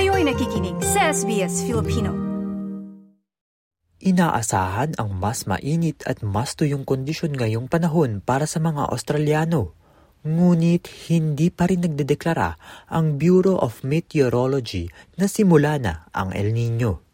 [0.00, 2.16] Kayo'y nakikinig sa SBS Filipino.
[4.00, 9.76] Inaasahan ang mas mainit at mas tuyong kondisyon ngayong panahon para sa mga Australiano.
[10.24, 12.56] Ngunit hindi pa rin nagdedeklara
[12.88, 14.88] ang Bureau of Meteorology
[15.20, 17.04] na simula na ang El Nino.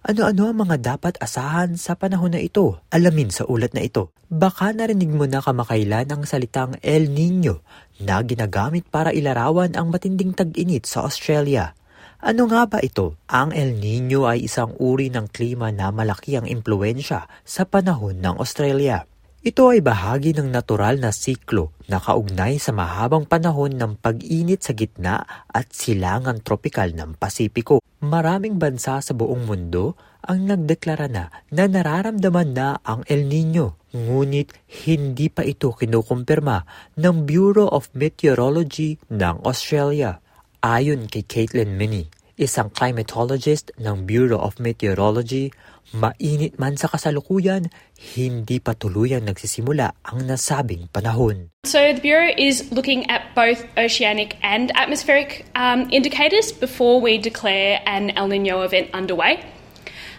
[0.00, 2.80] Ano-ano ang mga dapat asahan sa panahon na ito?
[2.88, 4.16] Alamin sa ulat na ito.
[4.32, 7.60] Baka narinig mo na kamakailan ang salitang El Nino
[8.00, 11.76] na ginagamit para ilarawan ang matinding tag-init sa Australia.
[12.20, 13.16] Ano nga ba ito?
[13.32, 18.36] Ang El Nino ay isang uri ng klima na malaki ang impluensya sa panahon ng
[18.36, 19.08] Australia.
[19.40, 24.76] Ito ay bahagi ng natural na siklo na kaugnay sa mahabang panahon ng pag-init sa
[24.76, 27.80] gitna at silangan tropikal ng Pasipiko.
[28.04, 33.80] Maraming bansa sa buong mundo ang nagdeklara na na nararamdaman na ang El Nino.
[33.96, 34.52] Ngunit
[34.84, 36.68] hindi pa ito kinukumpirma
[37.00, 40.20] ng Bureau of Meteorology ng Australia.
[40.60, 45.48] Ayon kay Caitlin Minnie, isang climatologist ng Bureau of Meteorology,
[45.96, 47.72] Mainit man sa kasalukuyan,
[48.14, 51.48] hindi pa tuluyang nagsisimula ang nasabing panahon.
[51.64, 57.80] So the Bureau is looking at both oceanic and atmospheric um, indicators before we declare
[57.88, 59.40] an El Nino event underway.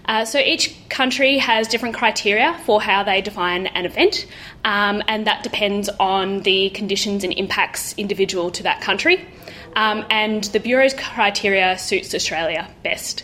[0.10, 4.26] Uh, so each country has different criteria for how they define an event,
[4.66, 9.22] um, and that depends on the conditions and impacts individual to that country.
[9.76, 13.24] Um, and the Bureau's criteria suits Australia best.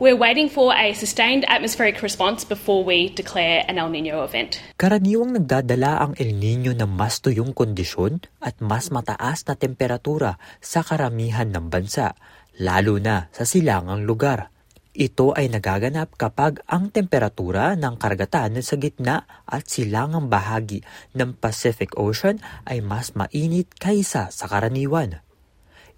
[0.00, 4.56] We're waiting for a sustained atmospheric response before we declare an El Nino event.
[4.80, 10.80] Karaniwang nagdadala ang El Nino ng mas tuyong kondisyon at mas mataas na temperatura sa
[10.80, 12.16] karamihan ng bansa,
[12.56, 14.48] lalo na sa silangang lugar.
[14.96, 20.80] Ito ay nagaganap kapag ang temperatura ng karagatan sa gitna at silangang bahagi
[21.12, 25.20] ng Pacific Ocean ay mas mainit kaysa sa karaniwan.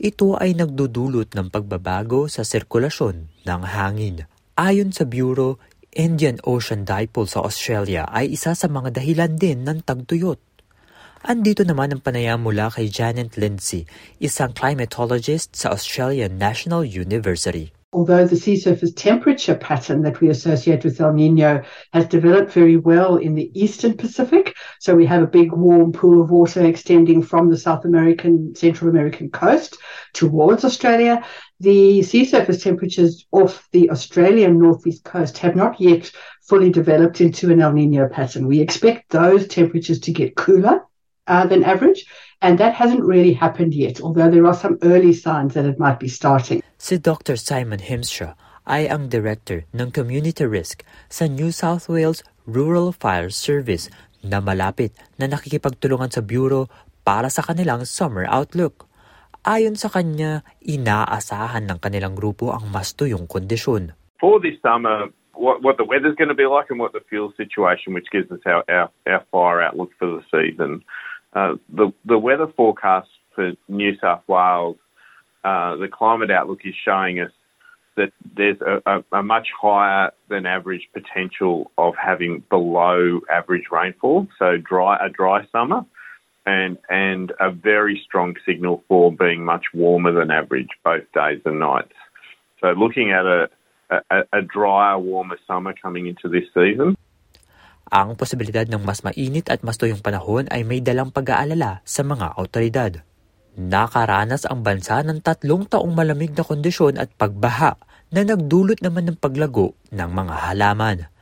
[0.01, 4.25] Ito ay nagdudulot ng pagbabago sa sirkulasyon ng hangin.
[4.57, 5.61] Ayon sa Bureau,
[5.93, 10.41] Indian Ocean Dipole sa Australia ay isa sa mga dahilan din ng tagtuyot.
[11.23, 13.87] Andito naman ang panayam mula kay Janet Lindsay,
[14.19, 17.71] isang climatologist sa Australian National University.
[17.93, 22.77] Although the sea surface temperature pattern that we associate with El Nino has developed very
[22.77, 27.23] well in the eastern Pacific, so we have a big warm pool of water extending
[27.23, 29.77] from the South American, Central American coast
[30.15, 31.23] towards Australia,
[31.61, 36.11] the sea surface temperatures off the Australian northeast coast have not yet
[36.43, 38.47] fully developed into an El Nino pattern.
[38.47, 40.83] We expect those temperatures to get cooler
[41.27, 42.07] uh, than average,
[42.41, 46.01] and that hasn't really happened yet, although there are some early signs that it might
[46.01, 46.63] be starting.
[46.79, 47.39] Si Dr.
[47.39, 48.35] Simon Himstra
[48.67, 53.91] ay ang Director ng Community Risk sa New South Wales Rural Fire Service
[54.23, 56.71] na malapit na nakikipagtulungan sa Bureau
[57.03, 58.87] para sa kanilang summer outlook.
[59.43, 63.91] Ayon sa kanya, inaasahan ng kanilang grupo ang mas tuyong kondisyon.
[64.23, 67.35] For this summer, what, what the weather's going to be like and what the fuel
[67.35, 70.87] situation, which gives us our, our, our fire outlook for the season.
[71.33, 74.77] Uh, the, the weather forecast for New South Wales
[75.45, 77.33] uh, the climate outlook is showing us
[77.97, 84.29] that there's a, a, a, much higher than average potential of having below average rainfall,
[84.39, 85.85] so dry a dry summer,
[86.47, 91.59] and and a very strong signal for being much warmer than average both days and
[91.59, 91.93] nights.
[92.61, 93.51] So looking at a
[93.91, 96.97] a, a drier, warmer summer coming into this season.
[97.93, 102.41] Ang posibilidad ng mas mainit at mas tuyong panahon ay may dalang pag-aalala sa mga
[102.41, 103.05] autoridad.
[103.53, 107.77] Nakaranas ang bansa ng tatlong taong malamig na kondisyon at pagbaha
[108.09, 111.13] na nagdulot naman ng paglago ng mga halaman.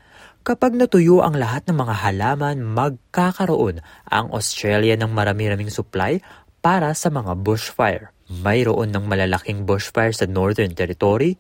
[0.47, 6.23] Kapag natuyo ang lahat ng mga halaman, magkakaroon ang Australia ng marami-raming supply
[6.63, 8.15] para sa mga bushfire.
[8.31, 11.35] Mayroon ng malalaking bushfire sa Northern Territory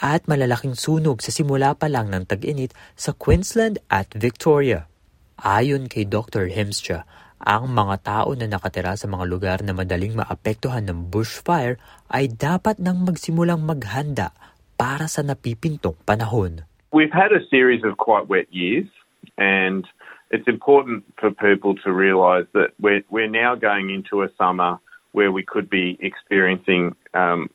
[0.00, 4.88] at malalaking sunog sa simula pa lang ng tag-init sa Queensland at Victoria.
[5.36, 6.48] Ayon kay Dr.
[6.48, 7.04] Hemstra,
[7.44, 11.76] ang mga tao na nakatira sa mga lugar na madaling maapektuhan ng bushfire
[12.08, 14.32] ay dapat nang magsimulang maghanda
[14.80, 16.64] para sa napipintong panahon.
[16.88, 18.88] We've had a series of quite wet years
[19.36, 19.84] and
[20.32, 24.80] it's important for people to realise that we're, we're now going into a summer
[25.12, 27.50] where we could be experiencing um,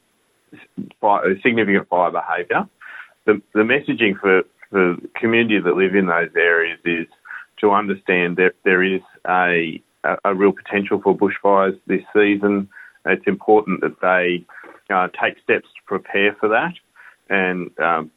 [1.43, 2.67] significant fire behaviour.
[3.25, 7.07] The, the messaging for, the community that live in those areas is
[7.61, 9.81] to understand that there is a,
[10.23, 12.69] a real potential for bushfires this season.
[13.05, 14.45] It's important that they
[14.93, 16.73] uh, take steps to prepare for that
[17.29, 18.11] and um,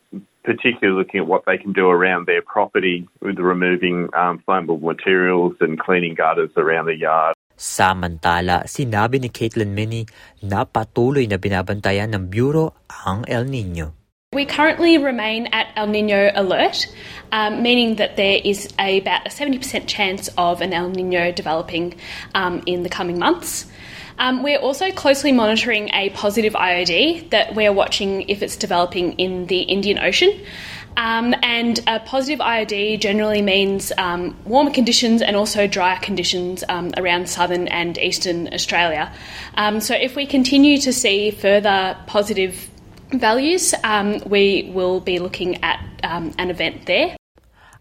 [0.44, 5.54] particularly looking at what they can do around their property with removing um, flammable materials
[5.60, 7.34] and cleaning gutters around the yard.
[7.58, 10.06] Samantala, sinabi ni Caitlin Minnie
[10.46, 13.98] na patuloy na binabantayan ng Bureau ang El Nino.
[14.30, 16.86] We currently remain at El Nino alert,
[17.32, 21.98] um, meaning that there is a, about a 70% chance of an El Nino developing
[22.34, 23.66] um, in the coming months.
[24.18, 29.46] Um, we're also closely monitoring a positive IOD that we're watching if it's developing in
[29.46, 30.44] the Indian Ocean.
[30.98, 36.90] Um, and a positive IOD generally means um, warmer conditions and also drier conditions um,
[36.98, 39.14] around southern and eastern Australia.
[39.54, 42.66] Um, so, if we continue to see further positive
[43.14, 47.14] values, um, we will be looking at um, an event there.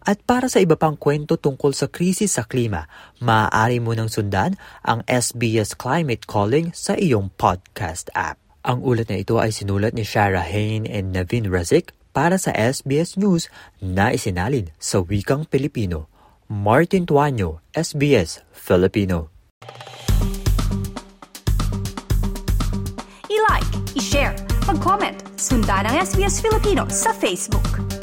[0.06, 2.86] At para sa iba pang kwento tungkol sa krisis sa klima,
[3.18, 4.54] maaari mo nang sundan
[4.86, 8.38] ang SBS Climate Calling sa iyong podcast app.
[8.62, 13.18] Ang ulat na ito ay sinulat ni Shara Hain and Navin Razik para sa SBS
[13.18, 13.50] News
[13.82, 16.08] na isinalin sa wikang Pilipino.
[16.48, 19.28] Martin Tuanyo, SBS Filipino.
[23.28, 24.32] I-like, i-share,
[24.64, 27.97] mag-comment, sundan ang SBS Filipino sa Facebook.